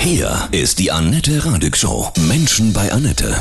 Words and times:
Hier 0.00 0.48
ist 0.50 0.78
die 0.78 0.90
Annette 0.90 1.44
Radig 1.44 1.76
Show. 1.76 2.10
Menschen 2.26 2.72
bei 2.72 2.90
Annette. 2.90 3.34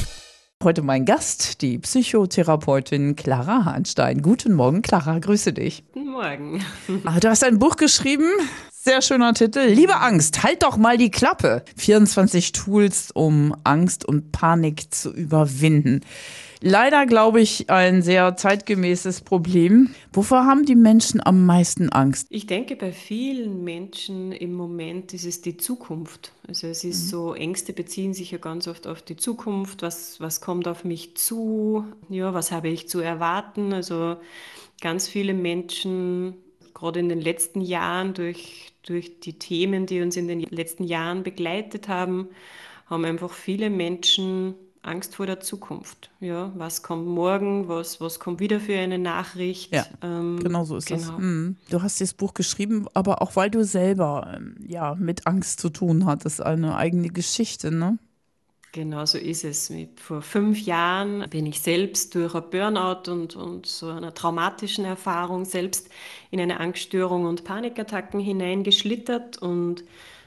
Heute 0.62 0.82
mein 0.82 1.06
Gast, 1.06 1.62
die 1.62 1.78
Psychotherapeutin 1.78 3.16
Clara 3.16 3.64
Hahnstein. 3.64 4.22
Guten 4.22 4.54
Morgen, 4.54 4.82
Clara, 4.82 5.20
grüße 5.20 5.54
dich. 5.54 5.84
Guten 5.94 6.12
Morgen. 6.12 6.62
Ah, 7.06 7.20
Du 7.20 7.30
hast 7.30 7.46
ein 7.46 7.60
Buch 7.60 7.78
geschrieben, 7.78 8.28
sehr 8.72 9.02
schöner 9.02 9.34
Titel. 9.34 9.68
Liebe 9.68 10.02
Angst, 10.02 10.44
halt 10.44 10.64
doch 10.64 10.76
mal 10.76 10.98
die 10.98 11.12
Klappe. 11.12 11.64
24 11.78 12.52
Tools, 12.52 13.12
um 13.14 13.56
Angst 13.64 14.04
und 14.04 14.34
Panik 14.34 14.94
zu 14.94 15.14
überwinden. 15.14 16.02
Leider, 16.62 17.06
glaube 17.06 17.40
ich, 17.40 17.70
ein 17.70 18.02
sehr 18.02 18.36
zeitgemäßes 18.36 19.22
Problem. 19.22 19.96
Wovor 20.12 20.46
haben 20.46 20.66
die 20.66 20.76
Menschen 20.76 21.26
am 21.26 21.46
meisten 21.46 21.90
Angst? 21.90 22.28
Ich 22.30 22.48
denke, 22.48 22.76
bei 22.76 22.92
vielen 22.92 23.64
Menschen 23.64 24.34
im 24.34 24.54
Moment 24.54 25.14
ist 25.14 25.26
es 25.26 25.42
die 25.42 25.56
Zukunft. 25.56 26.34
Also 26.48 26.68
es 26.68 26.84
ist 26.84 27.08
so, 27.08 27.34
Ängste 27.34 27.72
beziehen 27.72 28.14
sich 28.14 28.32
ja 28.32 28.40
ganz 28.40 28.68
oft 28.68 28.88
auf 28.88 29.02
die 29.02 29.16
Zukunft. 29.16 29.84
Was, 29.84 30.20
was 30.20 30.42
kommt 30.42 30.68
auf 30.68 30.84
mich 30.84 31.16
zu? 31.16 31.86
Ja, 32.10 32.34
was 32.34 32.52
habe 32.52 32.68
ich 32.68 32.90
zu 32.90 33.00
erwarten? 33.00 33.72
Also 33.72 34.18
ganz 34.82 35.08
viele 35.08 35.34
Menschen, 35.34 36.34
gerade 36.74 37.00
in 37.00 37.08
den 37.08 37.22
letzten 37.22 37.62
Jahren, 37.62 38.14
durch, 38.14 38.74
durch 38.86 39.22
die 39.22 39.40
Themen, 39.40 39.86
die 39.86 40.02
uns 40.02 40.18
in 40.18 40.28
den 40.28 40.42
letzten 40.42 40.84
Jahren 40.84 41.24
begleitet 41.24 41.88
haben, 41.88 42.28
haben 42.88 43.06
einfach 43.06 43.32
viele 43.32 43.70
Menschen 43.70 44.56
Angst 44.82 45.16
vor 45.16 45.26
der 45.26 45.40
Zukunft. 45.42 46.10
Ja, 46.22 46.52
was 46.56 46.84
kommt 46.84 47.06
morgen? 47.08 47.68
Was, 47.68 48.00
was 48.00 48.20
kommt 48.20 48.40
wieder 48.40 48.60
für 48.60 48.78
eine 48.78 48.98
Nachricht? 48.98 49.74
Ja, 49.74 49.86
Ähm, 50.02 50.40
Genau 50.42 50.64
so 50.64 50.78
ist 50.78 50.90
das. 50.90 51.08
genau. 51.08 51.20
Mhm. 51.20 51.58
Du 51.70 51.82
hast 51.82 52.00
dieses 52.00 52.14
Buch 52.14 52.34
geschrieben, 52.34 52.88
aber 52.94 53.22
auch 53.22 53.36
weil 53.36 53.50
du 53.52 53.64
selber 53.66 54.34
ähm, 54.36 54.56
ja, 54.68 54.96
mit 54.96 55.28
Angst 55.28 55.60
zu 55.60 55.70
tun 55.70 56.06
hattest, 56.06 56.42
eine 56.42 56.76
eigene 56.78 57.10
Geschichte, 57.10 57.72
ne? 57.72 57.98
Genau 58.72 59.06
so 59.06 59.18
ist 59.18 59.44
es. 59.44 59.70
Mit, 59.72 60.00
vor 60.00 60.22
fünf 60.22 60.60
Jahren 60.62 61.28
bin 61.30 61.48
ich 61.48 61.60
selbst 61.60 62.14
durch 62.14 62.36
ein 62.36 62.44
Burnout 62.52 63.12
und, 63.12 63.36
und 63.36 63.66
so 63.66 63.88
einer 63.90 64.14
traumatischen 64.14 64.86
Erfahrung 64.86 65.46
selbst 65.46 65.90
in 66.30 66.40
eine 66.40 66.60
Angststörung 66.60 67.26
und 67.26 67.44
Panikattacken 67.44 68.20
hineingeschlittert. 68.20 69.40
Und 69.40 69.84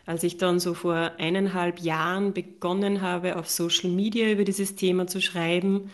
als 0.06 0.22
ich 0.25 0.36
dann 0.39 0.58
so 0.61 0.75
vor 0.75 1.12
eineinhalb 1.19 1.81
Jahren 1.81 2.33
begonnen 2.33 3.00
habe, 3.03 3.36
auf 3.36 3.48
Social 3.48 3.91
Media 3.91 4.31
über 4.31 4.45
dieses 4.45 4.75
Thema 4.75 5.06
zu 5.06 5.20
schreiben, 5.20 5.91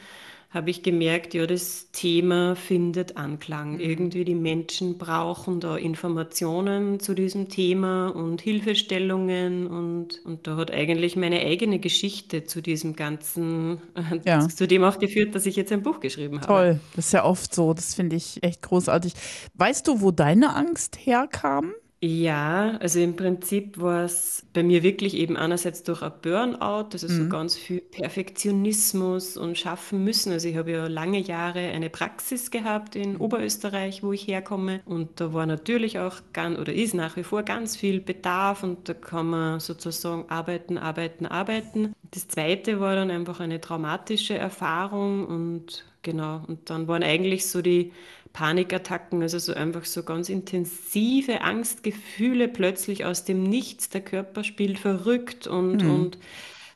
habe 0.51 0.71
ich 0.71 0.83
gemerkt, 0.83 1.35
ja, 1.35 1.47
das 1.47 1.91
Thema 1.93 2.57
findet 2.57 3.19
Anklang. 3.19 3.81
Irgendwie 3.81 4.25
die 4.25 4.35
Menschen 4.35 4.97
brauchen 4.97 5.61
da 5.61 5.77
Informationen 5.77 7.01
zu 7.01 7.13
diesem 7.13 7.51
Thema 7.51 8.09
und 8.09 8.41
Hilfestellungen 8.41 9.67
und, 9.67 10.25
und 10.25 10.47
da 10.47 10.57
hat 10.57 10.71
eigentlich 10.71 11.17
meine 11.17 11.41
eigene 11.41 11.79
Geschichte 11.79 12.45
zu 12.45 12.63
diesem 12.63 12.97
Ganzen, 12.97 13.83
äh, 13.95 14.21
Ja. 14.25 14.49
zu 14.49 14.67
dem 14.67 14.85
auch 14.85 14.99
geführt, 14.99 15.35
dass 15.35 15.45
ich 15.45 15.55
jetzt 15.57 15.71
ein 15.71 15.83
Buch 15.83 16.01
geschrieben 16.01 16.37
habe. 16.41 16.47
Toll, 16.47 16.81
das 16.97 17.07
ist 17.09 17.13
ja 17.13 17.27
oft 17.27 17.55
so. 17.55 17.75
Das 17.75 17.95
finde 17.95 18.17
ich 18.17 18.43
echt 18.43 18.63
großartig. 18.63 19.13
Weißt 19.53 19.87
du, 19.87 20.01
wo 20.01 20.13
deine 20.13 20.57
Angst 20.57 20.97
herkam? 21.05 21.73
Ja, 22.01 22.77
also 22.79 23.01
im 23.01 23.17
Prinzip 23.17 23.81
war 23.81 24.05
es 24.05 24.47
bei 24.53 24.63
mir 24.63 24.85
wirklich 24.85 25.15
eben 25.15 25.37
einerseits 25.37 25.83
durch 25.83 26.01
ein 26.01 26.13
Burnout, 26.23 26.91
also 26.93 27.09
so 27.09 27.29
ganz 27.29 27.57
viel 27.57 27.81
Perfektionismus 27.81 29.37
und 29.37 29.59
schaffen 29.59 30.05
müssen. 30.05 30.31
Also 30.31 30.47
ich 30.47 30.57
habe 30.57 30.71
ja 30.71 30.87
lange 30.87 31.19
Jahre 31.19 31.59
eine 31.59 31.91
Praxis 31.91 32.53
gehabt 32.53 32.95
in 32.95 33.17
Oberösterreich, 33.17 34.05
wo 34.05 34.13
ich 34.13 34.29
herkomme. 34.29 34.81
Und 34.85 35.21
da 35.21 35.33
war 35.33 35.45
natürlich 35.47 35.99
auch 35.99 36.21
ganz, 36.33 36.57
oder 36.61 36.73
ist 36.73 36.95
nach 36.95 37.17
wie 37.17 37.25
vor 37.25 37.43
ganz 37.43 37.77
viel 37.77 38.01
Bedarf 38.01 38.63
und 38.63 38.89
da 38.89 38.95
kann 38.95 39.27
man 39.27 39.59
sozusagen 39.59 40.31
arbeiten, 40.31 40.79
arbeiten, 40.79 41.27
arbeiten. 41.27 41.95
Das 42.13 42.29
zweite 42.29 42.79
war 42.79 42.95
dann 42.95 43.11
einfach 43.11 43.41
eine 43.41 43.61
traumatische 43.61 44.39
Erfahrung 44.39 45.27
und 45.27 45.85
genau, 46.09 46.43
und 46.49 46.71
dann 46.71 46.89
waren 46.89 47.03
eigentlich 47.03 47.47
so 47.47 47.61
die 47.61 47.93
Panikattacken, 48.33 49.21
also 49.21 49.39
so 49.39 49.53
einfach 49.53 49.85
so 49.85 50.03
ganz 50.03 50.29
intensive 50.29 51.43
Angstgefühle 51.43 52.49
plötzlich 52.49 53.05
aus 53.05 53.25
dem 53.25 53.43
Nichts. 53.43 53.91
Der 53.91 54.01
Körper 54.01 54.43
spielt 54.45 54.79
verrückt 54.79 55.47
und, 55.47 55.83
und 55.83 56.19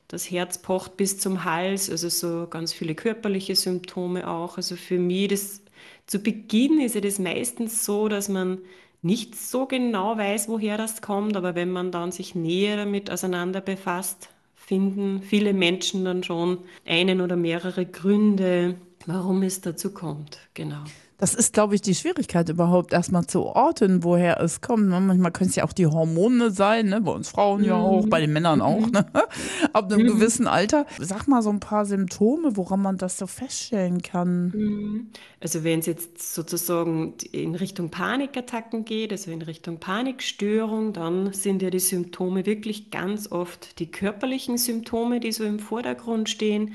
das 0.08 0.30
Herz 0.30 0.58
pocht 0.58 0.96
bis 0.98 1.18
zum 1.18 1.44
Hals, 1.44 1.88
also 1.88 2.08
so 2.08 2.46
ganz 2.46 2.72
viele 2.72 2.94
körperliche 2.94 3.56
Symptome 3.56 4.28
auch. 4.28 4.58
Also 4.58 4.76
für 4.76 4.98
mich, 4.98 5.28
das, 5.28 5.62
zu 6.06 6.18
Beginn 6.18 6.80
ist 6.80 6.94
ja 6.94 7.00
das 7.00 7.18
meistens 7.18 7.84
so, 7.84 8.08
dass 8.08 8.28
man 8.28 8.58
nicht 9.00 9.34
so 9.34 9.66
genau 9.66 10.16
weiß, 10.16 10.48
woher 10.48 10.76
das 10.76 11.00
kommt, 11.00 11.36
aber 11.36 11.54
wenn 11.54 11.70
man 11.70 11.90
dann 11.90 12.12
sich 12.12 12.34
näher 12.34 12.76
damit 12.76 13.10
auseinander 13.10 13.60
befasst, 13.60 14.28
finden 14.54 15.22
viele 15.22 15.52
Menschen 15.52 16.04
dann 16.04 16.22
schon 16.22 16.58
einen 16.86 17.20
oder 17.20 17.36
mehrere 17.36 17.84
Gründe, 17.84 18.76
warum 19.06 19.42
es 19.42 19.60
dazu 19.60 19.92
kommt. 19.92 20.38
Genau. 20.54 20.84
Das 21.22 21.34
ist, 21.34 21.52
glaube 21.52 21.76
ich, 21.76 21.82
die 21.82 21.94
Schwierigkeit 21.94 22.48
überhaupt 22.48 22.92
erstmal 22.92 23.24
zu 23.24 23.44
orten, 23.44 24.02
woher 24.02 24.40
es 24.40 24.60
kommt. 24.60 24.88
ne? 24.88 25.00
Manchmal 25.00 25.30
können 25.30 25.50
es 25.50 25.54
ja 25.54 25.62
auch 25.62 25.72
die 25.72 25.86
Hormone 25.86 26.50
sein, 26.50 26.86
ne? 26.86 27.00
bei 27.00 27.12
uns 27.12 27.28
Frauen 27.28 27.62
ja 27.62 27.76
auch, 27.76 28.08
bei 28.08 28.18
den 28.18 28.32
Männern 28.32 28.60
auch, 28.60 28.90
ne? 28.90 29.06
ab 29.72 29.92
einem 29.92 30.04
gewissen 30.04 30.48
Alter. 30.48 30.84
Sag 30.98 31.28
mal 31.28 31.40
so 31.40 31.50
ein 31.50 31.60
paar 31.60 31.86
Symptome, 31.86 32.56
woran 32.56 32.82
man 32.82 32.96
das 32.96 33.18
so 33.18 33.28
feststellen 33.28 34.02
kann. 34.02 35.10
Also 35.42 35.64
wenn 35.64 35.80
es 35.80 35.86
jetzt 35.86 36.36
sozusagen 36.36 37.14
in 37.32 37.56
Richtung 37.56 37.90
Panikattacken 37.90 38.84
geht, 38.84 39.10
also 39.10 39.32
in 39.32 39.42
Richtung 39.42 39.78
Panikstörung, 39.78 40.92
dann 40.92 41.32
sind 41.32 41.62
ja 41.62 41.70
die 41.70 41.80
Symptome 41.80 42.46
wirklich 42.46 42.92
ganz 42.92 43.32
oft 43.32 43.80
die 43.80 43.90
körperlichen 43.90 44.56
Symptome, 44.56 45.18
die 45.18 45.32
so 45.32 45.42
im 45.42 45.58
Vordergrund 45.58 46.30
stehen. 46.30 46.74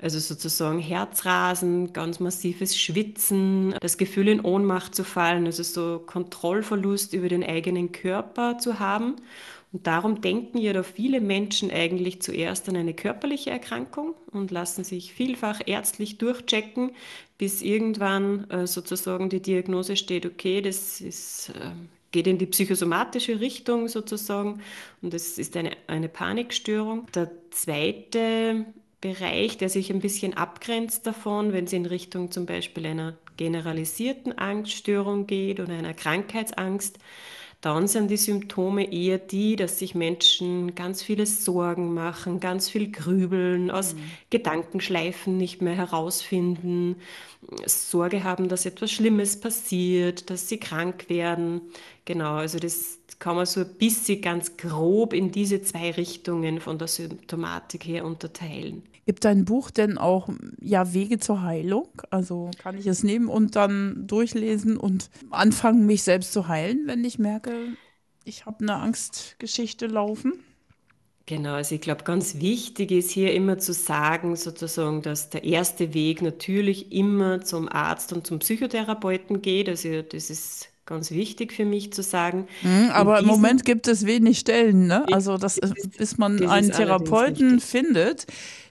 Also 0.00 0.18
sozusagen 0.18 0.78
Herzrasen, 0.78 1.92
ganz 1.92 2.18
massives 2.18 2.78
Schwitzen, 2.80 3.74
das 3.82 3.98
Gefühl 3.98 4.28
in 4.28 4.40
Ohnmacht 4.40 4.94
zu 4.94 5.04
fallen, 5.04 5.44
also 5.44 5.62
so 5.62 5.98
Kontrollverlust 5.98 7.12
über 7.12 7.28
den 7.28 7.44
eigenen 7.44 7.92
Körper 7.92 8.56
zu 8.56 8.78
haben. 8.78 9.16
Und 9.76 9.86
darum 9.86 10.22
denken 10.22 10.56
ja 10.56 10.72
da 10.72 10.82
viele 10.82 11.20
Menschen 11.20 11.70
eigentlich 11.70 12.22
zuerst 12.22 12.66
an 12.70 12.76
eine 12.76 12.94
körperliche 12.94 13.50
Erkrankung 13.50 14.14
und 14.32 14.50
lassen 14.50 14.84
sich 14.84 15.12
vielfach 15.12 15.60
ärztlich 15.66 16.16
durchchecken, 16.16 16.92
bis 17.36 17.60
irgendwann 17.60 18.48
äh, 18.48 18.66
sozusagen 18.66 19.28
die 19.28 19.42
Diagnose 19.42 19.96
steht, 19.96 20.24
okay, 20.24 20.62
das 20.62 21.02
ist, 21.02 21.50
äh, 21.50 21.72
geht 22.10 22.26
in 22.26 22.38
die 22.38 22.46
psychosomatische 22.46 23.38
Richtung 23.38 23.88
sozusagen 23.88 24.62
und 25.02 25.12
das 25.12 25.36
ist 25.36 25.54
eine, 25.58 25.72
eine 25.88 26.08
Panikstörung. 26.08 27.06
Der 27.14 27.30
zweite 27.50 28.64
Bereich, 29.02 29.58
der 29.58 29.68
sich 29.68 29.90
ein 29.90 30.00
bisschen 30.00 30.32
abgrenzt 30.38 31.06
davon, 31.06 31.52
wenn 31.52 31.66
es 31.66 31.74
in 31.74 31.84
Richtung 31.84 32.30
zum 32.30 32.46
Beispiel 32.46 32.86
einer 32.86 33.18
generalisierten 33.36 34.38
Angststörung 34.38 35.26
geht 35.26 35.60
oder 35.60 35.74
einer 35.74 35.92
Krankheitsangst, 35.92 36.98
dann 37.60 37.88
sind 37.88 38.10
die 38.10 38.16
Symptome 38.16 38.92
eher 38.92 39.18
die, 39.18 39.56
dass 39.56 39.78
sich 39.78 39.94
Menschen 39.94 40.74
ganz 40.74 41.02
viele 41.02 41.26
Sorgen 41.26 41.94
machen, 41.94 42.38
ganz 42.40 42.68
viel 42.68 42.90
grübeln, 42.92 43.70
aus 43.70 43.96
Gedankenschleifen 44.30 45.36
nicht 45.36 45.62
mehr 45.62 45.74
herausfinden, 45.74 46.96
Sorge 47.66 48.24
haben, 48.24 48.48
dass 48.48 48.66
etwas 48.66 48.92
Schlimmes 48.92 49.40
passiert, 49.40 50.30
dass 50.30 50.48
sie 50.48 50.58
krank 50.58 51.08
werden. 51.08 51.62
Genau, 52.04 52.34
also 52.34 52.58
das 52.58 52.98
kann 53.18 53.36
man 53.36 53.46
so 53.46 53.60
ein 53.60 53.74
bisschen 53.78 54.20
ganz 54.20 54.56
grob 54.56 55.12
in 55.12 55.32
diese 55.32 55.62
zwei 55.62 55.90
Richtungen 55.92 56.60
von 56.60 56.78
der 56.78 56.88
Symptomatik 56.88 57.86
her 57.86 58.04
unterteilen. 58.04 58.82
Gibt 59.06 59.24
dein 59.24 59.44
Buch 59.44 59.70
denn 59.70 59.98
auch 59.98 60.28
ja 60.60 60.92
Wege 60.92 61.20
zur 61.20 61.42
Heilung? 61.42 61.88
Also 62.10 62.50
kann 62.58 62.76
ich 62.76 62.86
es 62.86 63.04
nehmen 63.04 63.28
und 63.28 63.54
dann 63.54 64.06
durchlesen 64.08 64.76
und 64.76 65.10
anfangen, 65.30 65.86
mich 65.86 66.02
selbst 66.02 66.32
zu 66.32 66.48
heilen, 66.48 66.82
wenn 66.86 67.04
ich 67.04 67.18
merke, 67.20 67.52
ich 68.24 68.46
habe 68.46 68.58
eine 68.60 68.74
Angstgeschichte 68.74 69.86
laufen? 69.86 70.32
Genau, 71.26 71.54
also 71.54 71.74
ich 71.76 71.80
glaube, 71.80 72.04
ganz 72.04 72.40
wichtig 72.40 72.90
ist 72.90 73.10
hier 73.10 73.32
immer 73.32 73.58
zu 73.58 73.72
sagen, 73.72 74.36
sozusagen, 74.36 75.02
dass 75.02 75.30
der 75.30 75.44
erste 75.44 75.94
Weg 75.94 76.22
natürlich 76.22 76.92
immer 76.92 77.40
zum 77.40 77.68
Arzt 77.68 78.12
und 78.12 78.26
zum 78.26 78.40
Psychotherapeuten 78.40 79.40
geht. 79.40 79.68
Also 79.68 80.02
das 80.02 80.30
ist 80.30 80.68
ganz 80.84 81.10
wichtig 81.10 81.52
für 81.52 81.64
mich 81.64 81.92
zu 81.92 82.02
sagen. 82.02 82.46
Mhm, 82.62 82.90
aber 82.92 83.18
im 83.18 83.26
Moment 83.26 83.64
gibt 83.64 83.88
es 83.88 84.06
wenig 84.06 84.38
Stellen, 84.38 84.86
ne? 84.86 85.04
Also 85.12 85.36
das, 85.36 85.60
bis 85.98 86.16
man 86.16 86.40
einen 86.48 86.70
Therapeuten 86.70 87.58
findet, 87.58 88.26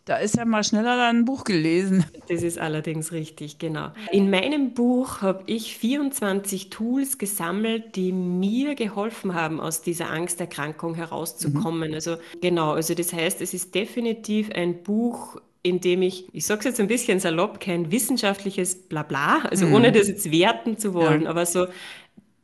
da 0.06 0.18
ist 0.18 0.38
ja 0.38 0.46
mal 0.46 0.64
schneller 0.64 0.96
dann 0.98 1.18
ein 1.18 1.26
Buch 1.26 1.44
gelesen. 1.44 2.06
Das 2.30 2.44
ist 2.44 2.60
allerdings 2.60 3.12
richtig, 3.12 3.58
genau. 3.58 3.90
In 4.12 4.30
meinem 4.30 4.74
Buch 4.74 5.22
habe 5.22 5.44
ich 5.48 5.78
24 5.78 6.70
Tools 6.70 7.18
gesammelt, 7.18 7.96
die 7.96 8.12
mir 8.12 8.76
geholfen 8.76 9.34
haben, 9.34 9.60
aus 9.60 9.82
dieser 9.82 10.12
Angsterkrankung 10.12 10.94
herauszukommen. 10.94 11.94
Also 11.94 12.18
genau, 12.42 12.74
also 12.74 12.94
das 12.94 13.14
heißt, 13.14 13.42
es 13.42 13.56
ist 13.56 13.74
definitiv 13.74 14.52
ein 14.52 14.84
Buch, 14.84 15.42
in 15.64 15.82
dem 15.82 16.04
ich, 16.04 16.28
ich 16.32 16.46
sage 16.46 16.60
es 16.60 16.66
jetzt 16.66 16.80
ein 16.80 16.88
bisschen 16.88 17.20
salopp, 17.20 17.60
kein 17.60 17.92
wissenschaftliches 17.92 18.88
Blabla, 18.88 19.40
also 19.50 19.66
ohne 19.68 19.92
das 19.92 20.08
jetzt 20.08 20.32
werten 20.32 20.78
zu 20.78 20.94
wollen, 20.94 21.26
aber 21.26 21.48
so 21.48 21.66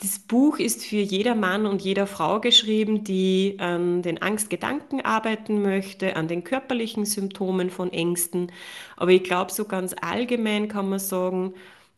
Das 0.01 0.17
Buch 0.17 0.57
ist 0.57 0.83
für 0.83 0.95
jeder 0.99 1.35
Mann 1.35 1.67
und 1.67 1.83
jeder 1.83 2.07
Frau 2.07 2.39
geschrieben, 2.39 3.03
die 3.03 3.57
an 3.59 4.01
den 4.01 4.19
Angstgedanken 4.19 5.01
arbeiten 5.01 5.61
möchte, 5.61 6.15
an 6.15 6.27
den 6.27 6.43
körperlichen 6.43 7.05
Symptomen 7.05 7.69
von 7.69 7.93
Ängsten. 7.93 8.51
Aber 8.97 9.11
ich 9.11 9.23
glaube, 9.23 9.51
so 9.51 9.65
ganz 9.65 9.93
allgemein 10.01 10.67
kann 10.69 10.89
man 10.89 10.97
sagen, 10.97 11.53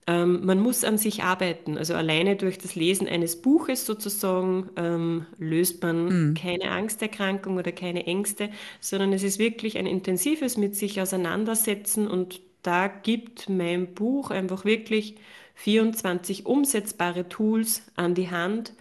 ähm, 0.05 0.45
man 0.45 0.59
muss 0.59 0.83
an 0.83 0.97
sich 0.97 1.23
arbeiten. 1.23 1.77
Also 1.77 1.93
alleine 1.93 2.35
durch 2.35 2.57
das 2.57 2.75
Lesen 2.75 3.07
eines 3.07 3.41
Buches 3.41 3.85
sozusagen 3.85 4.69
ähm, 4.75 5.25
löst 5.37 5.81
man 5.81 6.05
mhm. 6.07 6.33
keine 6.33 6.71
Angsterkrankung 6.71 7.55
oder 7.55 7.71
keine 7.71 8.05
Ängste, 8.05 8.49
sondern 8.81 9.13
es 9.13 9.23
ist 9.23 9.39
wirklich 9.39 9.77
ein 9.77 9.85
intensives 9.85 10.57
mit 10.57 10.75
sich 10.75 10.99
auseinandersetzen 10.99 12.09
und 12.09 12.41
da 12.63 12.87
gibt 12.87 13.49
mein 13.49 13.93
Buch 13.93 14.29
einfach 14.29 14.65
wirklich 14.65 15.15
24 15.55 16.45
umsetzbare 16.45 17.29
Tools 17.29 17.83
an 17.95 18.15
die 18.15 18.31
Hand, 18.31 18.73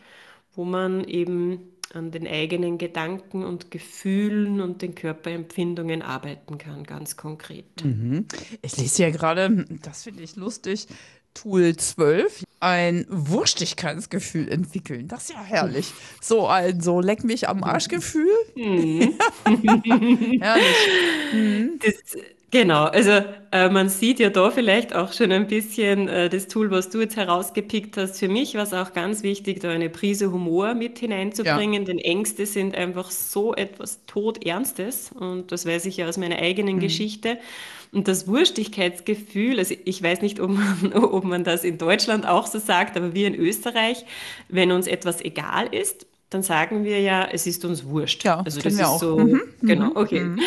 wo 0.54 0.64
man 0.64 1.04
eben 1.04 1.60
an 1.94 2.10
den 2.10 2.26
eigenen 2.26 2.78
Gedanken 2.78 3.44
und 3.44 3.70
Gefühlen 3.70 4.60
und 4.60 4.82
den 4.82 4.94
Körperempfindungen 4.94 6.02
arbeiten 6.02 6.58
kann, 6.58 6.84
ganz 6.84 7.16
konkret. 7.16 7.84
Mhm. 7.84 8.26
Ich 8.62 8.76
lese 8.78 9.02
ja 9.02 9.10
gerade, 9.10 9.66
das 9.82 10.04
finde 10.04 10.22
ich 10.22 10.36
lustig, 10.36 10.86
Tool 11.34 11.76
12, 11.76 12.44
ein 12.60 13.06
Wurstigkeitsgefühl 13.08 14.48
entwickeln. 14.50 15.08
Das 15.08 15.24
ist 15.24 15.30
ja 15.30 15.42
herrlich. 15.42 15.92
So 16.20 16.46
also, 16.46 17.00
leck 17.00 17.24
mich 17.24 17.48
am 17.48 17.64
Arschgefühl. 17.64 18.28
Mhm. 18.54 19.14
herrlich. 20.40 20.76
Mhm. 21.32 21.78
Das, 21.80 22.22
Genau, 22.52 22.84
also 22.84 23.12
äh, 23.50 23.70
man 23.70 23.88
sieht 23.88 24.20
ja 24.20 24.28
da 24.28 24.50
vielleicht 24.50 24.94
auch 24.94 25.14
schon 25.14 25.32
ein 25.32 25.46
bisschen 25.46 26.06
äh, 26.06 26.28
das 26.28 26.48
Tool, 26.48 26.70
was 26.70 26.90
du 26.90 27.00
jetzt 27.00 27.16
herausgepickt 27.16 27.96
hast. 27.96 28.18
Für 28.18 28.28
mich 28.28 28.54
war 28.56 28.64
es 28.64 28.74
auch 28.74 28.92
ganz 28.92 29.22
wichtig, 29.22 29.60
da 29.60 29.70
eine 29.70 29.88
Prise 29.88 30.30
Humor 30.32 30.74
mit 30.74 30.98
hineinzubringen, 30.98 31.82
ja. 31.82 31.86
denn 31.86 31.98
Ängste 31.98 32.44
sind 32.44 32.76
einfach 32.76 33.10
so 33.10 33.54
etwas 33.54 34.04
Todernstes 34.04 35.12
und 35.12 35.50
das 35.50 35.64
weiß 35.64 35.86
ich 35.86 35.96
ja 35.96 36.06
aus 36.06 36.18
meiner 36.18 36.36
eigenen 36.36 36.76
mhm. 36.76 36.80
Geschichte. 36.80 37.38
Und 37.90 38.06
das 38.06 38.28
Wurstigkeitsgefühl, 38.28 39.58
also 39.58 39.74
ich 39.86 40.02
weiß 40.02 40.20
nicht, 40.20 40.38
ob 40.38 40.50
man, 40.50 40.92
ob 40.94 41.24
man 41.24 41.44
das 41.44 41.64
in 41.64 41.78
Deutschland 41.78 42.28
auch 42.28 42.46
so 42.46 42.58
sagt, 42.58 42.98
aber 42.98 43.14
wir 43.14 43.28
in 43.28 43.34
Österreich, 43.34 44.04
wenn 44.50 44.72
uns 44.72 44.86
etwas 44.86 45.22
egal 45.24 45.68
ist, 45.72 46.04
dann 46.32 46.42
sagen 46.42 46.84
wir 46.84 47.00
ja, 47.00 47.28
es 47.30 47.46
ist 47.46 47.64
uns 47.64 47.84
wurscht. 47.84 48.24
Ja, 48.24 48.40
also 48.40 48.60
das 48.60 48.74
ist 48.74 48.84
auch. 48.84 48.98
so, 48.98 49.18
mhm. 49.18 49.40
genau, 49.62 49.90
mhm. 49.90 49.96
okay. 49.96 50.20
Mhm. 50.20 50.40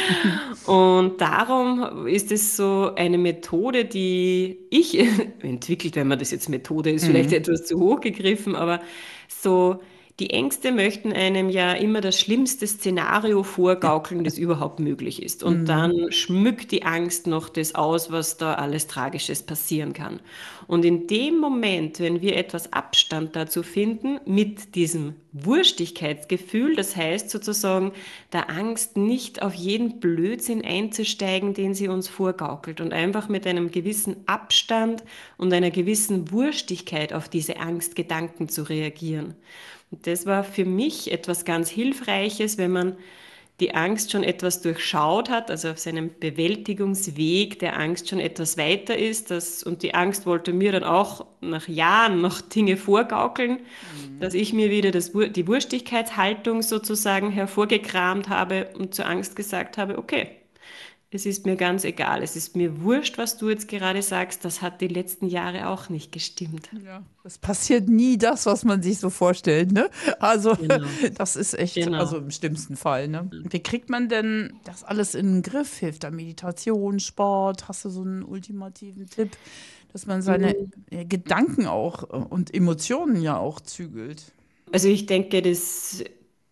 Und 0.66 1.22
darum 1.22 2.08
ist 2.08 2.32
es 2.32 2.56
so 2.56 2.92
eine 2.96 3.18
Methode, 3.18 3.86
die 3.86 4.60
ich 4.70 4.98
entwickelt, 5.42 5.96
wenn 5.96 6.08
man 6.08 6.20
das 6.20 6.32
jetzt 6.32 6.50
Methode 6.50 6.92
ist, 6.92 7.04
mhm. 7.04 7.08
vielleicht 7.08 7.34
etwas 7.34 7.66
zu 7.66 7.80
hoch 7.80 8.00
gegriffen, 8.02 8.56
aber 8.56 8.82
so 9.28 9.80
die 10.20 10.30
Ängste 10.30 10.72
möchten 10.72 11.12
einem 11.12 11.50
ja 11.50 11.74
immer 11.74 12.00
das 12.00 12.18
schlimmste 12.18 12.66
Szenario 12.66 13.44
vorgaukeln, 13.44 14.24
das 14.24 14.38
überhaupt 14.38 14.80
möglich 14.80 15.22
ist. 15.22 15.44
Und 15.44 15.62
mhm. 15.62 15.66
dann 15.66 16.12
schmückt 16.12 16.72
die 16.72 16.84
Angst 16.84 17.28
noch 17.28 17.50
das 17.50 17.76
aus, 17.76 18.12
was 18.12 18.38
da 18.38 18.54
alles 18.54 18.88
Tragisches 18.88 19.44
passieren 19.44 19.92
kann. 19.92 20.22
Und 20.68 20.86
in 20.86 21.08
dem 21.08 21.38
Moment, 21.40 22.00
wenn 22.00 22.22
wir 22.22 22.38
etwas 22.38 22.72
Abstand 22.72 23.36
dazu 23.36 23.62
finden, 23.62 24.22
mit 24.26 24.76
diesem 24.76 25.16
Wurstigkeitsgefühl, 25.34 26.78
das 26.78 26.96
heißt 26.96 27.30
sozusagen 27.30 27.92
der 28.32 28.50
Angst 28.50 28.96
nicht 28.96 29.42
auf 29.42 29.54
jeden 29.54 30.00
Blödsinn 30.00 30.64
einzusteigen, 30.64 31.54
den 31.54 31.74
sie 31.74 31.90
uns 31.90 32.08
vorgaukelt 32.08 32.80
und 32.80 32.94
einfach 32.94 33.28
mit 33.28 33.46
einem 33.46 33.70
gewissen 33.70 34.16
Abstand 34.28 35.04
und 35.38 35.52
einer 35.52 35.72
gewissen 35.72 36.32
Wurstigkeit 36.32 37.12
auf 37.12 37.28
diese 37.28 37.58
Angstgedanken 37.58 38.48
zu 38.48 38.64
reagieren. 38.64 39.36
Das 40.04 40.26
war 40.26 40.44
für 40.44 40.66
mich 40.66 41.12
etwas 41.12 41.46
ganz 41.46 41.70
Hilfreiches, 41.70 42.58
wenn 42.58 42.72
man 42.72 42.98
die 43.62 43.74
Angst 43.74 44.12
schon 44.12 44.24
etwas 44.24 44.62
durchschaut 44.62 45.30
hat, 45.30 45.50
also 45.50 45.70
auf 45.70 45.80
seinem 45.80 46.12
Bewältigungsweg 46.20 47.58
der 47.60 47.80
Angst 47.80 48.10
schon 48.10 48.20
etwas 48.20 48.58
weiter 48.58 48.98
ist. 48.98 49.32
Das, 49.32 49.64
und 49.64 49.82
die 49.82 49.94
Angst 49.94 50.26
wollte 50.26 50.52
mir 50.52 50.74
dann 50.74 50.84
auch 50.84 51.26
nach 51.40 51.68
Jahren 51.70 52.20
noch 52.20 52.42
Dinge 52.42 52.76
vorgaukeln, 52.76 53.52
mhm. 53.52 54.20
dass 54.20 54.34
ich 54.34 54.52
mir 54.52 54.72
wieder 54.72 54.92
das, 54.92 55.14
die 55.14 55.48
Wurstigkeitshaltung 55.48 56.64
sozusagen 56.64 57.32
hervorgekramt 57.32 58.28
habe 58.28 58.70
und 58.78 58.94
zur 58.94 59.06
Angst 59.06 59.38
gesagt 59.38 59.78
habe, 59.78 59.98
okay, 59.98 60.28
es 61.12 61.26
ist 61.26 61.46
mir 61.46 61.56
ganz 61.56 61.84
egal, 61.84 62.24
es 62.24 62.36
ist 62.36 62.56
mir 62.56 62.82
wurscht, 62.82 63.18
was 63.18 63.38
du 63.38 63.50
jetzt 63.50 63.68
gerade 63.68 64.02
sagst, 64.02 64.44
das 64.44 64.62
hat 64.62 64.82
die 64.82 64.88
letzten 64.88 65.28
Jahre 65.28 65.70
auch 65.70 65.90
nicht 65.90 66.12
gestimmt. 66.12 66.70
Ja, 66.84 67.04
es 67.24 67.38
passiert 67.38 67.88
nie 67.88 68.18
das, 68.18 68.46
was 68.46 68.66
man 68.66 68.82
sich 68.82 69.00
so 69.00 69.10
vorstellt, 69.10 69.72
ne? 69.72 69.90
Also 70.20 70.56
genau. 70.56 70.86
das 71.16 71.36
ist 71.36 71.54
echt, 71.54 71.76
genau. 71.76 72.00
also 72.00 72.18
im 72.18 72.32
schlimmsten 72.32 72.76
Fall, 72.76 73.08
ne? 73.08 73.30
Wie 73.32 73.62
kriegt 73.62 73.90
man 73.90 74.10
denn 74.10 74.60
das 74.66 74.84
alles 74.84 75.16
in 75.16 75.28
den 75.28 75.42
Griff? 75.42 75.78
Hilft 75.78 76.04
da 76.04 76.12
Meditation, 76.12 77.00
Sport? 77.00 77.68
Hast 77.68 77.86
du 77.86 77.90
so 77.90 78.02
einen 78.02 78.24
ultimativen 78.24 79.08
Tipp, 79.08 79.38
dass 79.94 80.08
man 80.08 80.22
seine 80.22 80.56
mhm. 80.92 81.08
Gedanken 81.08 81.68
auch 81.68 82.04
äh, 82.04 82.18
und 82.18 82.54
Emotionen 82.54 83.22
ja 83.22 83.38
auch 83.38 83.62
zügelt? 83.62 84.34
Also 84.72 84.90
ich 84.90 85.06
denke, 85.06 85.42
das 85.42 86.04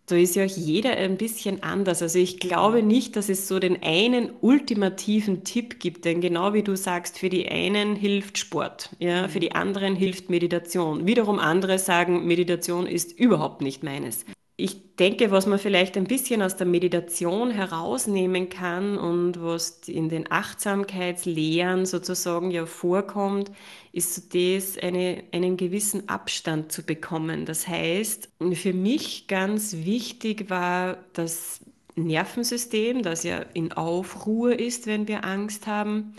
da 0.06 0.16
ist 0.16 0.36
ja 0.36 0.44
auch 0.44 0.56
jeder 0.56 0.96
ein 0.96 1.16
bisschen 1.16 1.62
anders. 1.62 2.02
Also 2.02 2.18
ich 2.18 2.38
glaube 2.38 2.82
nicht, 2.82 3.16
dass 3.16 3.28
es 3.28 3.48
so 3.48 3.58
den 3.58 3.82
einen 3.82 4.30
ultimativen 4.42 5.44
Tipp 5.44 5.80
gibt, 5.80 6.04
denn 6.04 6.20
genau 6.20 6.52
wie 6.52 6.62
du 6.62 6.76
sagst, 6.76 7.18
für 7.18 7.30
die 7.30 7.48
einen 7.48 7.96
hilft 7.96 8.36
Sport, 8.36 8.90
ja, 8.98 9.28
für 9.28 9.40
die 9.40 9.52
anderen 9.52 9.96
hilft 9.96 10.28
Meditation. 10.28 11.06
Wiederum 11.06 11.38
andere 11.38 11.78
sagen, 11.78 12.26
Meditation 12.26 12.86
ist 12.86 13.18
überhaupt 13.18 13.62
nicht 13.62 13.82
meines. 13.82 14.26
Ich 14.56 14.94
denke, 14.96 15.32
was 15.32 15.46
man 15.46 15.58
vielleicht 15.58 15.96
ein 15.96 16.04
bisschen 16.04 16.40
aus 16.40 16.56
der 16.56 16.66
Meditation 16.66 17.50
herausnehmen 17.50 18.48
kann 18.48 18.96
und 18.96 19.42
was 19.42 19.80
in 19.88 20.08
den 20.08 20.30
Achtsamkeitslehren 20.30 21.86
sozusagen 21.86 22.52
ja 22.52 22.64
vorkommt, 22.64 23.50
ist 23.92 24.14
so 24.14 24.22
das, 24.32 24.78
eine, 24.78 25.24
einen 25.32 25.56
gewissen 25.56 26.08
Abstand 26.08 26.70
zu 26.70 26.84
bekommen. 26.84 27.46
Das 27.46 27.66
heißt, 27.66 28.28
für 28.52 28.72
mich 28.72 29.26
ganz 29.26 29.78
wichtig 29.78 30.50
war 30.50 30.98
das 31.14 31.60
Nervensystem, 31.96 33.02
das 33.02 33.24
ja 33.24 33.38
in 33.54 33.72
Aufruhr 33.72 34.56
ist, 34.56 34.86
wenn 34.86 35.08
wir 35.08 35.24
Angst 35.24 35.66
haben, 35.66 36.14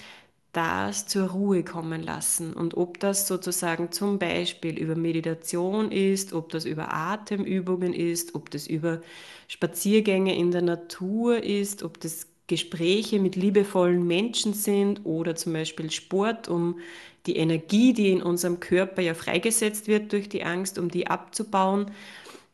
das 0.56 1.08
zur 1.08 1.30
Ruhe 1.30 1.64
kommen 1.64 2.02
lassen. 2.02 2.54
Und 2.54 2.78
ob 2.78 3.00
das 3.00 3.28
sozusagen 3.28 3.92
zum 3.92 4.20
Beispiel 4.20 4.78
über 4.78 4.96
Meditation 4.96 5.92
ist, 5.92 6.34
ob 6.34 6.50
das 6.50 6.66
über 6.66 6.94
Atemübungen 6.94 7.94
ist, 7.94 8.36
ob 8.36 8.50
das 8.52 8.68
über 8.68 9.02
Spaziergänge 9.48 10.36
in 10.38 10.52
der 10.52 10.62
Natur 10.62 11.44
ist, 11.44 11.84
ob 11.84 12.00
das 12.00 12.28
Gespräche 12.48 13.20
mit 13.20 13.36
liebevollen 13.36 14.06
Menschen 14.06 14.54
sind 14.54 15.06
oder 15.06 15.36
zum 15.36 15.54
Beispiel 15.54 15.92
Sport, 15.92 16.48
um 16.48 16.80
die 17.26 17.38
Energie, 17.38 17.94
die 17.94 18.12
in 18.12 18.22
unserem 18.22 18.60
Körper 18.60 19.02
ja 19.02 19.14
freigesetzt 19.16 19.88
wird 19.88 20.14
durch 20.14 20.30
die 20.30 20.44
Angst, 20.44 20.78
um 20.78 20.90
die 20.90 21.08
abzubauen. 21.08 21.92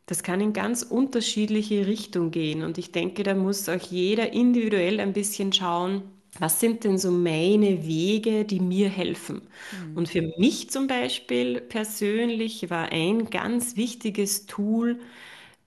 Das 0.05 0.23
kann 0.23 0.41
in 0.41 0.53
ganz 0.53 0.83
unterschiedliche 0.83 1.87
Richtungen 1.87 2.31
gehen. 2.31 2.63
Und 2.63 2.77
ich 2.77 2.91
denke, 2.91 3.23
da 3.23 3.35
muss 3.35 3.69
auch 3.69 3.81
jeder 3.81 4.33
individuell 4.33 4.99
ein 4.99 5.13
bisschen 5.13 5.53
schauen, 5.53 6.03
was 6.39 6.59
sind 6.59 6.83
denn 6.83 6.97
so 6.97 7.11
meine 7.11 7.85
Wege, 7.85 8.45
die 8.45 8.59
mir 8.59 8.89
helfen? 8.89 9.41
Mhm. 9.89 9.97
Und 9.97 10.09
für 10.09 10.21
mich 10.37 10.69
zum 10.69 10.87
Beispiel 10.87 11.61
persönlich 11.61 12.69
war 12.69 12.91
ein 12.91 13.29
ganz 13.29 13.75
wichtiges 13.75 14.45
Tool 14.45 14.99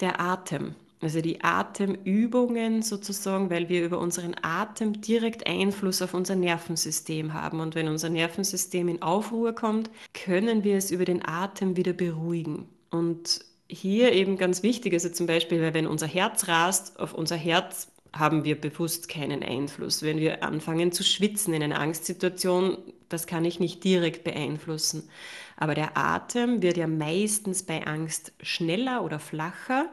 der 0.00 0.20
Atem. 0.20 0.74
Also 1.00 1.20
die 1.20 1.42
Atemübungen 1.42 2.80
sozusagen, 2.80 3.50
weil 3.50 3.68
wir 3.68 3.84
über 3.84 3.98
unseren 3.98 4.34
Atem 4.40 5.02
direkt 5.02 5.46
Einfluss 5.46 6.00
auf 6.00 6.14
unser 6.14 6.34
Nervensystem 6.34 7.34
haben. 7.34 7.60
Und 7.60 7.74
wenn 7.74 7.88
unser 7.88 8.08
Nervensystem 8.08 8.88
in 8.88 9.02
Aufruhr 9.02 9.54
kommt, 9.54 9.90
können 10.14 10.64
wir 10.64 10.78
es 10.78 10.90
über 10.90 11.04
den 11.04 11.22
Atem 11.22 11.76
wieder 11.76 11.92
beruhigen. 11.92 12.68
Und 12.90 13.40
hier 13.68 14.12
eben 14.12 14.38
ganz 14.38 14.62
wichtig, 14.62 14.94
also 14.94 15.10
zum 15.10 15.26
Beispiel, 15.26 15.60
weil 15.60 15.74
wenn 15.74 15.86
unser 15.86 16.06
Herz 16.06 16.48
rast, 16.48 16.98
auf 16.98 17.12
unser 17.12 17.36
Herz 17.36 17.88
haben 18.14 18.44
wir 18.44 18.60
bewusst 18.60 19.08
keinen 19.08 19.42
Einfluss. 19.42 20.02
Wenn 20.02 20.18
wir 20.18 20.42
anfangen 20.44 20.92
zu 20.92 21.02
schwitzen 21.02 21.52
in 21.52 21.62
einer 21.62 21.80
Angstsituation, 21.80 22.78
das 23.08 23.26
kann 23.26 23.44
ich 23.44 23.60
nicht 23.60 23.82
direkt 23.84 24.24
beeinflussen. 24.24 25.08
Aber 25.56 25.74
der 25.74 25.96
Atem 25.96 26.62
wird 26.62 26.76
ja 26.76 26.86
meistens 26.86 27.64
bei 27.64 27.86
Angst 27.86 28.32
schneller 28.40 29.04
oder 29.04 29.18
flacher 29.18 29.90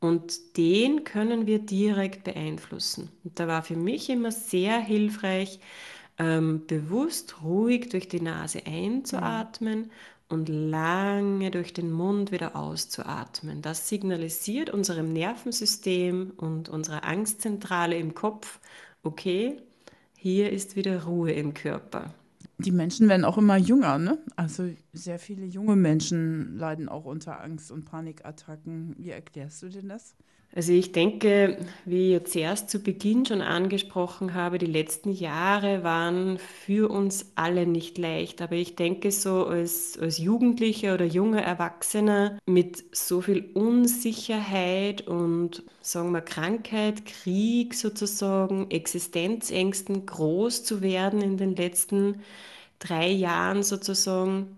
und 0.00 0.56
den 0.56 1.04
können 1.04 1.46
wir 1.46 1.58
direkt 1.58 2.24
beeinflussen. 2.24 3.10
Und 3.24 3.40
da 3.40 3.48
war 3.48 3.62
für 3.62 3.76
mich 3.76 4.10
immer 4.10 4.30
sehr 4.30 4.78
hilfreich, 4.78 5.58
ähm, 6.18 6.66
bewusst 6.66 7.42
ruhig 7.42 7.88
durch 7.88 8.08
die 8.08 8.20
Nase 8.20 8.66
einzuatmen 8.66 9.90
und 10.28 10.48
lange 10.48 11.50
durch 11.50 11.72
den 11.72 11.90
Mund 11.90 12.32
wieder 12.32 12.54
auszuatmen. 12.56 13.62
Das 13.62 13.88
signalisiert 13.88 14.70
unserem 14.70 15.12
Nervensystem 15.12 16.32
und 16.36 16.68
unserer 16.68 17.04
Angstzentrale 17.04 17.96
im 17.96 18.14
Kopf, 18.14 18.60
okay, 19.02 19.56
hier 20.16 20.50
ist 20.52 20.76
wieder 20.76 21.04
Ruhe 21.04 21.32
im 21.32 21.54
Körper. 21.54 22.14
die 22.58 22.72
Menschen 22.72 23.08
werden 23.08 23.24
auch 23.24 23.38
immer 23.38 23.56
jünger, 23.56 23.98
ne? 23.98 24.18
Also 24.36 24.68
sehr 24.92 25.18
viele 25.18 25.46
junge 25.46 25.76
Menschen 25.76 26.56
leiden 26.56 26.88
auch 26.88 27.04
unter 27.04 27.40
Angst- 27.40 27.70
und 27.70 27.84
Panikattacken. 27.84 28.96
Wie 28.98 29.10
erklärst 29.10 29.62
du 29.62 29.68
denn 29.68 29.88
das? 29.88 30.16
Also 30.54 30.72
ich 30.72 30.92
denke, 30.92 31.58
wie 31.84 32.16
ich 32.16 32.24
zuerst 32.24 32.70
zu 32.70 32.80
Beginn 32.80 33.24
schon 33.26 33.42
angesprochen 33.42 34.34
habe, 34.34 34.58
die 34.58 34.66
letzten 34.66 35.12
Jahre 35.12 35.84
waren 35.84 36.38
für 36.38 36.90
uns 36.90 37.32
alle 37.36 37.66
nicht 37.66 37.98
leicht. 37.98 38.40
Aber 38.42 38.56
ich 38.56 38.74
denke 38.74 39.12
so 39.12 39.46
als, 39.46 39.98
als 39.98 40.18
Jugendlicher 40.18 40.94
oder 40.94 41.04
junger 41.04 41.42
Erwachsener 41.42 42.38
mit 42.46 42.82
so 42.92 43.20
viel 43.20 43.50
Unsicherheit 43.54 45.06
und 45.06 45.62
sagen 45.82 46.12
wir 46.12 46.22
Krankheit, 46.22 47.04
Krieg 47.04 47.74
sozusagen, 47.74 48.70
Existenzängsten 48.70 50.06
groß 50.06 50.64
zu 50.64 50.80
werden 50.82 51.20
in 51.20 51.36
den 51.36 51.54
letzten 51.56 52.22
drei 52.78 53.08
Jahren 53.08 53.62
sozusagen, 53.62 54.56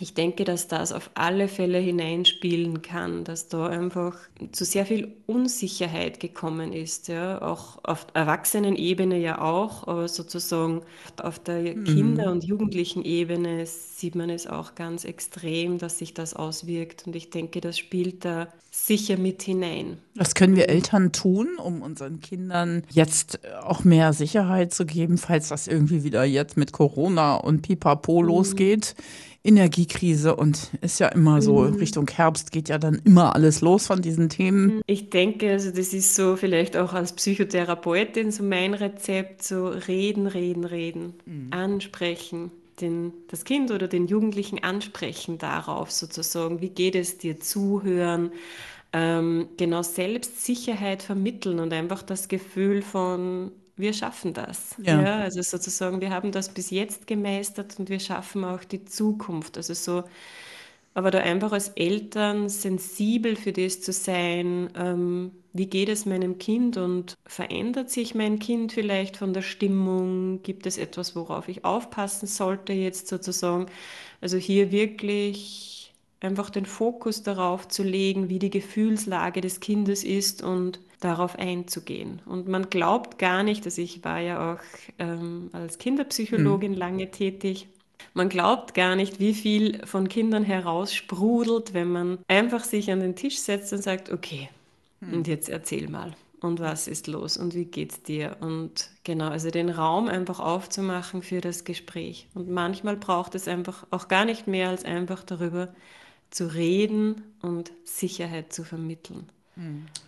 ich 0.00 0.14
denke, 0.14 0.44
dass 0.44 0.66
das 0.66 0.92
auf 0.92 1.10
alle 1.14 1.46
Fälle 1.46 1.78
hineinspielen 1.78 2.80
kann, 2.80 3.24
dass 3.24 3.48
da 3.48 3.66
einfach 3.66 4.16
zu 4.50 4.64
sehr 4.64 4.86
viel 4.86 5.12
Unsicherheit 5.26 6.20
gekommen 6.20 6.72
ist, 6.72 7.08
ja, 7.08 7.42
auch 7.42 7.78
auf 7.84 8.06
Erwachsenenebene 8.14 9.18
ja 9.18 9.42
auch, 9.42 9.86
aber 9.86 10.08
sozusagen 10.08 10.80
auf 11.22 11.38
der 11.38 11.76
mhm. 11.76 11.84
Kinder- 11.84 12.32
und 12.32 12.44
Jugendlichen-Ebene 12.44 13.66
sieht 13.66 14.14
man 14.14 14.30
es 14.30 14.46
auch 14.46 14.74
ganz 14.74 15.04
extrem, 15.04 15.78
dass 15.78 15.98
sich 15.98 16.14
das 16.14 16.34
auswirkt 16.34 17.06
und 17.06 17.14
ich 17.14 17.28
denke, 17.28 17.60
das 17.60 17.76
spielt 17.76 18.24
da 18.24 18.48
sicher 18.70 19.18
mit 19.18 19.42
hinein. 19.42 19.98
Was 20.14 20.34
können 20.34 20.56
wir 20.56 20.68
Eltern 20.68 21.12
tun, 21.12 21.48
um 21.62 21.82
unseren 21.82 22.20
Kindern 22.20 22.84
jetzt 22.90 23.40
auch 23.62 23.84
mehr 23.84 24.12
Sicherheit 24.12 24.72
zu 24.72 24.86
geben, 24.86 25.18
falls 25.18 25.48
das 25.48 25.66
irgendwie 25.66 26.04
wieder 26.04 26.24
jetzt 26.24 26.56
mit 26.56 26.72
Corona 26.72 27.34
und 27.34 27.62
Pipapo 27.62 28.22
mhm. 28.22 28.28
losgeht? 28.28 28.94
Energiekrise 29.42 30.36
und 30.36 30.70
ist 30.82 31.00
ja 31.00 31.08
immer 31.08 31.40
so, 31.40 31.60
mhm. 31.60 31.76
Richtung 31.76 32.08
Herbst 32.08 32.52
geht 32.52 32.68
ja 32.68 32.78
dann 32.78 33.00
immer 33.04 33.34
alles 33.34 33.62
los 33.62 33.86
von 33.86 34.02
diesen 34.02 34.28
Themen. 34.28 34.82
Ich 34.86 35.08
denke, 35.08 35.50
also 35.50 35.70
das 35.70 35.94
ist 35.94 36.14
so 36.14 36.36
vielleicht 36.36 36.76
auch 36.76 36.92
als 36.92 37.12
Psychotherapeutin 37.14 38.30
so 38.32 38.42
mein 38.42 38.74
Rezept, 38.74 39.42
so 39.42 39.68
reden, 39.68 40.26
reden, 40.26 40.64
reden, 40.64 41.14
mhm. 41.24 41.48
ansprechen. 41.52 42.50
Den, 42.80 43.12
das 43.28 43.44
Kind 43.44 43.70
oder 43.70 43.88
den 43.88 44.06
Jugendlichen 44.06 44.62
ansprechen 44.62 45.38
darauf 45.38 45.90
sozusagen, 45.90 46.60
wie 46.60 46.70
geht 46.70 46.94
es 46.94 47.18
dir, 47.18 47.38
zuhören, 47.40 48.32
ähm, 48.92 49.48
genau 49.56 49.82
Selbstsicherheit 49.82 51.02
vermitteln 51.02 51.60
und 51.60 51.72
einfach 51.72 52.02
das 52.02 52.28
Gefühl 52.28 52.82
von 52.82 53.52
wir 53.80 53.92
schaffen 53.92 54.32
das. 54.32 54.74
Ja. 54.78 55.00
ja. 55.02 55.16
Also 55.20 55.42
sozusagen, 55.42 56.00
wir 56.00 56.10
haben 56.10 56.32
das 56.32 56.48
bis 56.48 56.70
jetzt 56.70 57.06
gemeistert 57.06 57.78
und 57.78 57.88
wir 57.88 58.00
schaffen 58.00 58.44
auch 58.44 58.64
die 58.64 58.84
Zukunft. 58.84 59.56
Also 59.56 59.74
so, 59.74 60.04
aber 60.94 61.10
da 61.10 61.18
einfach 61.20 61.52
als 61.52 61.68
Eltern 61.70 62.48
sensibel 62.48 63.36
für 63.36 63.52
das 63.52 63.80
zu 63.80 63.92
sein, 63.92 64.70
ähm, 64.76 65.32
wie 65.52 65.66
geht 65.66 65.88
es 65.88 66.06
meinem 66.06 66.38
Kind 66.38 66.76
und 66.76 67.14
verändert 67.26 67.90
sich 67.90 68.14
mein 68.14 68.38
Kind 68.38 68.72
vielleicht 68.72 69.16
von 69.16 69.32
der 69.32 69.42
Stimmung? 69.42 70.42
Gibt 70.42 70.66
es 70.66 70.78
etwas, 70.78 71.16
worauf 71.16 71.48
ich 71.48 71.64
aufpassen 71.64 72.26
sollte 72.26 72.72
jetzt 72.72 73.08
sozusagen? 73.08 73.66
Also 74.20 74.36
hier 74.36 74.70
wirklich 74.72 75.92
einfach 76.20 76.50
den 76.50 76.66
Fokus 76.66 77.22
darauf 77.22 77.68
zu 77.68 77.82
legen, 77.82 78.28
wie 78.28 78.38
die 78.38 78.50
Gefühlslage 78.50 79.40
des 79.40 79.60
Kindes 79.60 80.04
ist 80.04 80.42
und 80.42 80.80
darauf 81.00 81.38
einzugehen. 81.38 82.20
Und 82.26 82.46
man 82.46 82.70
glaubt 82.70 83.18
gar 83.18 83.42
nicht, 83.42 83.64
also 83.64 83.80
ich 83.80 84.04
war 84.04 84.20
ja 84.20 84.54
auch 84.54 84.60
ähm, 84.98 85.48
als 85.52 85.78
Kinderpsychologin 85.78 86.72
mhm. 86.72 86.78
lange 86.78 87.10
tätig, 87.10 87.68
man 88.14 88.28
glaubt 88.28 88.74
gar 88.74 88.96
nicht, 88.96 89.20
wie 89.20 89.34
viel 89.34 89.86
von 89.86 90.08
Kindern 90.08 90.42
heraussprudelt, 90.42 91.74
wenn 91.74 91.90
man 91.90 92.18
einfach 92.28 92.64
sich 92.64 92.90
an 92.90 93.00
den 93.00 93.14
Tisch 93.14 93.38
setzt 93.38 93.72
und 93.72 93.82
sagt, 93.82 94.10
okay, 94.10 94.48
mhm. 95.00 95.14
und 95.14 95.28
jetzt 95.28 95.48
erzähl 95.48 95.88
mal. 95.88 96.14
Und 96.40 96.58
was 96.58 96.88
ist 96.88 97.06
los 97.06 97.36
und 97.36 97.54
wie 97.54 97.66
geht's 97.66 98.02
dir? 98.02 98.38
Und 98.40 98.90
genau, 99.04 99.28
also 99.28 99.50
den 99.50 99.68
Raum 99.68 100.08
einfach 100.08 100.40
aufzumachen 100.40 101.22
für 101.22 101.42
das 101.42 101.64
Gespräch. 101.64 102.28
Und 102.34 102.48
manchmal 102.48 102.96
braucht 102.96 103.34
es 103.34 103.46
einfach 103.46 103.86
auch 103.90 104.08
gar 104.08 104.24
nicht 104.24 104.46
mehr 104.46 104.70
als 104.70 104.84
einfach 104.86 105.22
darüber 105.22 105.68
zu 106.30 106.46
reden 106.46 107.22
und 107.42 107.72
Sicherheit 107.84 108.54
zu 108.54 108.64
vermitteln. 108.64 109.28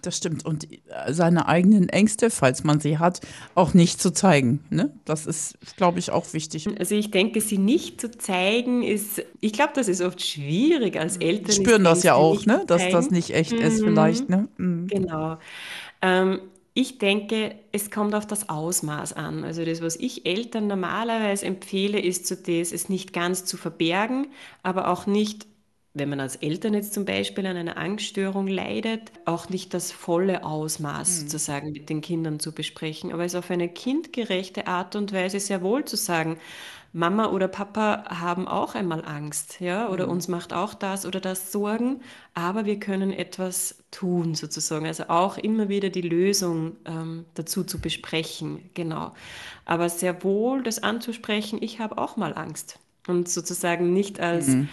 Das 0.03 0.17
stimmt. 0.17 0.45
Und 0.45 0.67
seine 1.09 1.47
eigenen 1.47 1.89
Ängste, 1.89 2.31
falls 2.31 2.65
man 2.65 2.81
sie 2.81 2.99
hat, 2.99 3.21
auch 3.55 3.75
nicht 3.75 4.01
zu 4.01 4.11
zeigen. 4.13 4.65
Ne? 4.71 4.93
Das 5.05 5.27
ist, 5.27 5.57
glaube 5.77 5.99
ich, 5.99 6.11
auch 6.11 6.33
wichtig. 6.33 6.69
Also 6.79 6.95
ich 6.95 7.11
denke, 7.11 7.41
sie 7.41 7.59
nicht 7.59 8.01
zu 8.01 8.11
zeigen 8.11 8.83
ist, 8.83 9.23
ich 9.41 9.53
glaube, 9.53 9.73
das 9.75 9.89
ist 9.89 10.01
oft 10.01 10.21
schwierig 10.25 10.99
als 10.99 11.19
Eltern. 11.19 11.53
Spüren 11.53 11.85
das 11.85 12.03
ja 12.03 12.15
auch, 12.15 12.45
ne? 12.47 12.65
dass 12.67 12.89
das 12.91 13.11
nicht 13.11 13.35
echt 13.35 13.53
mhm. 13.53 13.59
ist 13.59 13.83
vielleicht. 13.83 14.29
Ne? 14.29 14.49
Mhm. 14.57 14.89
Genau. 14.89 15.39
Ähm, 16.01 16.41
ich 16.75 16.99
denke, 16.99 17.55
es 17.71 17.91
kommt 17.91 18.15
auf 18.15 18.27
das 18.27 18.49
Ausmaß 18.49 19.13
an. 19.13 19.45
Also 19.45 19.65
das, 19.65 19.83
was 19.83 19.97
ich 19.97 20.25
Eltern 20.25 20.69
normalerweise 20.69 21.45
empfehle, 21.45 22.01
ist 22.01 22.27
so 22.27 22.35
das, 22.35 22.73
es 22.73 22.89
nicht 22.89 23.13
ganz 23.13 23.45
zu 23.45 23.59
verbergen, 23.59 24.29
aber 24.63 24.89
auch 24.89 25.07
nicht 25.07 25.47
wenn 25.95 26.09
man 26.09 26.21
als 26.21 26.37
Eltern 26.37 26.73
jetzt 26.73 26.95
zum 26.95 27.05
Beispiel 27.05 27.47
an 27.47 27.57
einer 27.57 27.77
Angststörung 27.77 28.47
leidet, 28.47 29.13
auch 29.27 29.51
nicht 29.51 29.75
das 29.75 29.93
volle 29.93 30.43
Ausmaß 30.43 31.09
mhm. 31.09 31.21
sozusagen 31.23 31.73
mit 31.73 31.91
den 31.91 32.01
Kindern 32.01 32.41
zu 32.41 32.53
besprechen, 32.53 33.13
aber 33.13 33.25
es 33.25 33.35
auf 33.35 33.51
eine 33.51 33.69
kindgerechte 33.69 34.67
Art 34.67 34.97
und 34.97 35.13
Weise 35.13 35.39
sehr 35.39 35.61
wohl 35.63 35.85
zu 35.85 35.97
sagen, 35.97 36.39
Mama 36.95 37.31
oder 37.31 37.49
Papa 37.49 38.05
haben 38.09 38.49
auch 38.49 38.75
einmal 38.75 39.05
Angst, 39.05 39.61
ja, 39.61 39.89
oder 39.89 40.07
mhm. 40.07 40.13
uns 40.13 40.29
macht 40.29 40.53
auch 40.55 40.73
das 40.73 41.05
oder 41.05 41.21
das 41.21 41.53
Sorgen, 41.53 42.01
aber 42.33 42.65
wir 42.65 42.79
können 42.79 43.13
etwas 43.13 43.83
tun 43.91 44.35
sozusagen. 44.35 44.87
Also 44.87 45.05
auch 45.09 45.37
immer 45.37 45.69
wieder 45.69 45.91
die 45.91 46.03
Lösung 46.03 46.77
ähm, 46.87 47.27
dazu 47.35 47.65
zu 47.65 47.81
besprechen, 47.81 48.71
genau. 48.75 49.13
Aber 49.67 49.89
sehr 49.91 50.23
wohl 50.25 50.63
das 50.63 50.83
anzusprechen, 50.83 51.59
ich 51.63 51.81
habe 51.81 51.99
auch 51.99 52.17
mal 52.17 52.35
Angst 52.35 52.79
und 53.07 53.29
sozusagen 53.29 53.93
nicht 53.93 54.21
als 54.21 54.49
mhm 54.49 54.69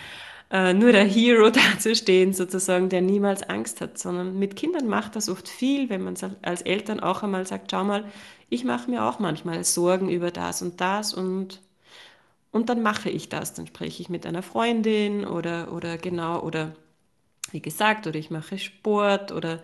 äh, 0.52 0.74
nur 0.74 0.92
der 0.92 1.06
Hero 1.06 1.50
dazustehen, 1.52 2.34
sozusagen, 2.34 2.90
der 2.90 3.02
niemals 3.02 3.44
Angst 3.44 3.82
hat, 3.82 3.98
sondern 3.98 4.38
mit 4.40 4.56
Kindern 4.56 4.88
macht 4.88 5.16
das 5.16 5.30
oft 5.30 5.48
viel, 5.48 5.90
wenn 5.90 6.04
man 6.04 6.16
als 6.42 6.62
Eltern 6.64 7.00
auch 7.00 7.24
einmal 7.24 7.46
sagt, 7.46 7.72
schau 7.72 7.84
mal, 7.84 8.06
ich 8.50 8.64
mache 8.64 8.90
mir 8.90 9.06
auch 9.06 9.20
manchmal 9.20 9.64
Sorgen 9.64 10.10
über 10.10 10.32
das 10.32 10.62
und 10.62 10.82
das 10.82 11.14
und, 11.14 11.62
und 12.52 12.70
dann 12.70 12.82
mache 12.82 13.10
ich 13.10 13.30
das. 13.30 13.54
Dann 13.54 13.68
spreche 13.68 14.02
ich 14.02 14.10
mit 14.10 14.26
einer 14.26 14.44
Freundin 14.44 15.26
oder, 15.26 15.72
oder 15.74 15.98
genau, 15.98 16.42
oder 16.42 16.76
wie 17.52 17.62
gesagt, 17.62 18.08
oder 18.08 18.18
ich 18.18 18.32
mache 18.32 18.58
Sport 18.58 19.32
oder 19.32 19.64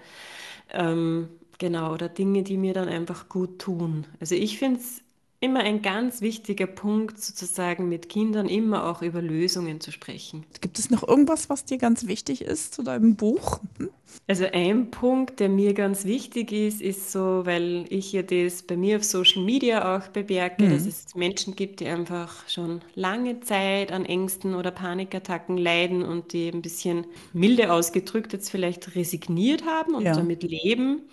ähm, 0.74 1.30
genau, 1.60 1.94
oder 1.94 2.10
Dinge, 2.10 2.44
die 2.44 2.58
mir 2.58 2.74
dann 2.74 2.90
einfach 2.90 3.30
gut 3.30 3.60
tun. 3.60 4.08
Also 4.20 4.36
ich 4.36 4.60
finde 4.60 4.80
es 4.82 5.02
immer 5.40 5.60
ein 5.60 5.82
ganz 5.82 6.22
wichtiger 6.22 6.68
Punkt, 6.68 7.20
sozusagen 7.20 7.90
mit 7.90 8.10
Kindern 8.10 8.48
immer 8.48 8.90
auch 8.90 9.02
über 9.02 9.22
Lösungen 9.22 9.82
zu 9.82 9.92
sprechen. 9.92 10.46
Gibt 10.62 10.80
es 10.80 10.90
noch 10.90 11.08
irgendwas, 11.08 11.50
was 11.50 11.66
dir 11.66 11.78
ganz 11.78 12.08
wichtig 12.08 12.42
ist 12.42 12.74
zu 12.74 12.84
deinem 12.84 13.16
Buch? 13.16 13.60
Hm? 13.78 13.90
Also 14.28 14.46
ein 14.52 14.92
Punkt, 14.92 15.40
der 15.40 15.50
mir 15.50 15.74
ganz 15.74 16.06
wichtig 16.06 16.52
ist, 16.52 16.82
ist 16.82 17.12
so, 17.12 17.46
weil 17.46 17.86
ich 17.90 18.12
ja 18.12 18.24
das 18.24 18.64
bei 18.64 18.78
mir 18.78 18.98
auf 18.98 19.04
Social 19.04 19.44
Media 19.44 19.98
auch 19.98 20.08
bemerke, 20.08 20.64
mhm. 20.64 20.70
dass 20.72 20.86
es 20.86 21.16
Menschen 21.16 21.56
gibt, 21.56 21.80
die 21.80 21.88
einfach 21.88 22.48
schon 22.48 22.82
lange 22.96 23.42
Zeit 23.42 23.92
an 23.92 24.06
Ängsten 24.06 24.56
oder 24.56 24.72
Panikattacken 24.72 25.58
leiden 25.58 26.02
und 26.02 26.34
die 26.34 26.48
ein 26.48 26.62
bisschen 26.62 27.06
milde 27.34 27.72
ausgedrückt 27.72 28.34
jetzt 28.34 28.50
vielleicht 28.50 28.96
resigniert 28.96 29.66
haben 29.66 29.96
und 29.96 30.04
ja. 30.04 30.16
damit 30.16 30.44
leben. 30.44 31.04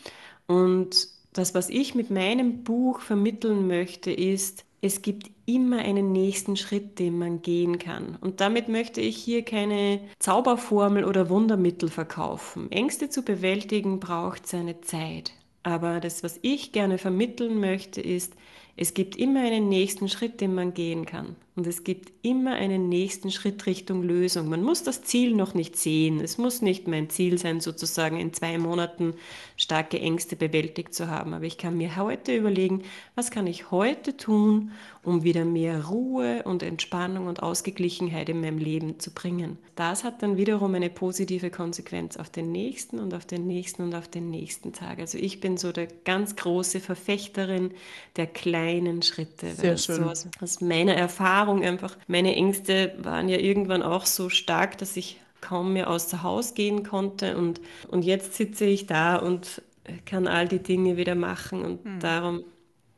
Und 0.46 1.08
das, 1.32 1.54
was 1.54 1.68
ich 1.70 1.94
mit 1.94 2.10
meinem 2.10 2.62
Buch 2.62 3.00
vermitteln 3.00 3.66
möchte, 3.66 4.12
ist, 4.12 4.64
es 4.84 5.00
gibt 5.00 5.30
immer 5.46 5.78
einen 5.78 6.10
nächsten 6.10 6.56
Schritt, 6.56 6.98
den 6.98 7.16
man 7.16 7.40
gehen 7.40 7.78
kann. 7.78 8.16
Und 8.20 8.40
damit 8.40 8.68
möchte 8.68 9.00
ich 9.00 9.16
hier 9.16 9.44
keine 9.44 10.00
Zauberformel 10.18 11.04
oder 11.04 11.30
Wundermittel 11.30 11.88
verkaufen. 11.88 12.70
Ängste 12.72 13.08
zu 13.08 13.22
bewältigen 13.22 14.00
braucht 14.00 14.46
seine 14.46 14.80
Zeit. 14.80 15.32
Aber 15.62 16.00
das, 16.00 16.24
was 16.24 16.40
ich 16.42 16.72
gerne 16.72 16.98
vermitteln 16.98 17.60
möchte, 17.60 18.00
ist, 18.00 18.34
es 18.76 18.94
gibt 18.94 19.16
immer 19.16 19.40
einen 19.40 19.68
nächsten 19.68 20.08
Schritt, 20.08 20.40
den 20.40 20.54
man 20.54 20.72
gehen 20.72 21.04
kann. 21.04 21.36
Und 21.54 21.66
es 21.66 21.84
gibt 21.84 22.10
immer 22.22 22.52
einen 22.52 22.88
nächsten 22.88 23.30
Schritt 23.30 23.66
Richtung 23.66 24.02
Lösung. 24.02 24.48
Man 24.48 24.62
muss 24.62 24.84
das 24.84 25.02
Ziel 25.02 25.34
noch 25.34 25.52
nicht 25.52 25.76
sehen. 25.76 26.18
Es 26.20 26.38
muss 26.38 26.62
nicht 26.62 26.88
mein 26.88 27.10
Ziel 27.10 27.36
sein, 27.36 27.60
sozusagen 27.60 28.18
in 28.18 28.32
zwei 28.32 28.56
Monaten 28.56 29.12
starke 29.58 30.00
Ängste 30.00 30.34
bewältigt 30.34 30.94
zu 30.94 31.08
haben. 31.08 31.34
Aber 31.34 31.44
ich 31.44 31.58
kann 31.58 31.76
mir 31.76 31.96
heute 31.96 32.34
überlegen, 32.34 32.84
was 33.14 33.30
kann 33.30 33.46
ich 33.46 33.70
heute 33.70 34.16
tun, 34.16 34.72
um 35.02 35.24
wieder 35.24 35.44
mehr 35.44 35.88
Ruhe 35.88 36.42
und 36.44 36.62
Entspannung 36.62 37.26
und 37.26 37.42
Ausgeglichenheit 37.42 38.30
in 38.30 38.40
meinem 38.40 38.56
Leben 38.56 38.98
zu 38.98 39.10
bringen. 39.10 39.58
Das 39.74 40.04
hat 40.04 40.22
dann 40.22 40.38
wiederum 40.38 40.74
eine 40.74 40.88
positive 40.88 41.50
Konsequenz 41.50 42.16
auf 42.16 42.30
den 42.30 42.50
nächsten 42.50 42.98
und 42.98 43.12
auf 43.12 43.26
den 43.26 43.46
nächsten 43.46 43.82
und 43.82 43.94
auf 43.94 44.08
den 44.08 44.30
nächsten 44.30 44.72
Tag. 44.72 45.00
Also 45.00 45.18
ich 45.18 45.40
bin 45.40 45.58
so 45.58 45.70
der 45.70 45.88
ganz 46.04 46.34
große 46.36 46.80
Verfechterin 46.80 47.72
der 48.16 48.26
kleinen 48.26 48.61
kleinen 48.62 49.02
Schritte. 49.02 49.54
Sehr 49.54 49.76
schön. 49.76 49.96
So 49.96 50.02
aus, 50.04 50.26
aus 50.40 50.60
meiner 50.60 50.94
Erfahrung 50.94 51.62
einfach, 51.62 51.96
meine 52.06 52.34
Ängste 52.34 52.94
waren 52.98 53.28
ja 53.28 53.38
irgendwann 53.38 53.82
auch 53.82 54.06
so 54.06 54.28
stark, 54.28 54.78
dass 54.78 54.96
ich 54.96 55.20
kaum 55.40 55.72
mehr 55.72 55.90
außer 55.90 56.22
Haus 56.22 56.54
gehen 56.54 56.84
konnte. 56.84 57.36
Und, 57.36 57.60
und 57.88 58.04
jetzt 58.04 58.34
sitze 58.34 58.64
ich 58.64 58.86
da 58.86 59.16
und 59.16 59.62
kann 60.06 60.26
all 60.26 60.48
die 60.48 60.60
Dinge 60.60 60.96
wieder 60.96 61.14
machen. 61.14 61.62
Und 61.62 61.84
hm. 61.84 62.00
darum 62.00 62.44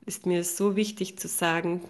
ist 0.06 0.26
mir 0.26 0.44
so 0.44 0.76
wichtig 0.76 1.18
zu 1.18 1.28
sagen, 1.28 1.80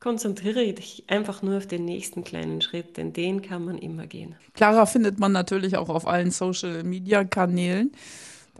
konzentriere 0.00 0.72
dich 0.72 1.04
einfach 1.08 1.42
nur 1.42 1.58
auf 1.58 1.66
den 1.66 1.84
nächsten 1.84 2.24
kleinen 2.24 2.62
Schritt, 2.62 2.96
denn 2.96 3.12
den 3.12 3.42
kann 3.42 3.64
man 3.64 3.76
immer 3.76 4.06
gehen. 4.06 4.34
Clara 4.54 4.86
findet 4.86 5.18
man 5.18 5.32
natürlich 5.32 5.76
auch 5.76 5.90
auf 5.90 6.06
allen 6.06 6.30
Social-Media-Kanälen. 6.30 7.92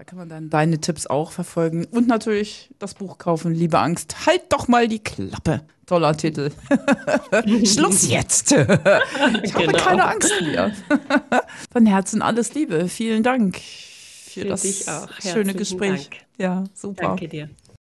Da 0.01 0.05
kann 0.05 0.17
man 0.17 0.31
dann 0.31 0.49
deine 0.49 0.81
Tipps 0.81 1.07
auch 1.07 1.31
verfolgen. 1.31 1.85
Und 1.85 2.09
natürlich 2.09 2.71
das 2.79 2.95
Buch 2.95 3.19
kaufen, 3.19 3.53
Liebe 3.53 3.79
Angst. 3.79 4.25
Halt 4.25 4.45
doch 4.49 4.67
mal 4.67 4.89
die 4.89 5.01
Klappe. 5.01 5.61
Toller 5.85 6.17
Titel. 6.17 6.53
Schluss 7.67 8.09
jetzt. 8.09 8.51
ich 8.53 8.59
habe 8.59 9.67
genau. 9.67 9.79
keine 9.79 10.07
Angst 10.07 10.33
mehr. 10.41 10.73
Von 11.71 11.85
Herzen 11.85 12.23
alles 12.23 12.55
Liebe. 12.55 12.89
Vielen 12.89 13.23
Dank 13.23 13.59
für, 13.59 14.41
für 14.41 14.49
das 14.49 14.87
schöne 15.21 15.53
Gespräch. 15.53 16.09
Dank. 16.09 16.25
Ja, 16.39 16.65
super. 16.73 17.03
Danke 17.03 17.29
dir. 17.29 17.51